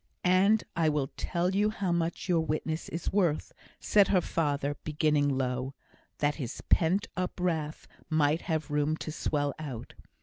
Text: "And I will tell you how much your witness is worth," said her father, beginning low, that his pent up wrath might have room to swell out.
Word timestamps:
"And 0.25 0.63
I 0.75 0.89
will 0.89 1.11
tell 1.15 1.53
you 1.53 1.69
how 1.69 1.91
much 1.91 2.27
your 2.27 2.39
witness 2.39 2.89
is 2.89 3.13
worth," 3.13 3.53
said 3.79 4.07
her 4.07 4.19
father, 4.19 4.75
beginning 4.83 5.29
low, 5.29 5.75
that 6.17 6.37
his 6.41 6.59
pent 6.69 7.05
up 7.15 7.39
wrath 7.39 7.87
might 8.09 8.41
have 8.49 8.71
room 8.71 8.97
to 8.97 9.11
swell 9.11 9.53
out. 9.59 9.93